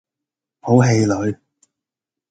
[0.61, 1.37] 好氣餒